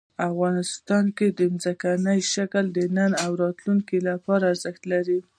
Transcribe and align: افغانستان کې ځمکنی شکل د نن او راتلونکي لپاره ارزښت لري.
افغانستان 0.29 1.05
کې 1.17 1.27
ځمکنی 1.39 2.19
شکل 2.33 2.65
د 2.75 2.79
نن 2.97 3.11
او 3.23 3.31
راتلونکي 3.43 3.97
لپاره 4.09 4.43
ارزښت 4.51 4.83
لري. 4.93 5.19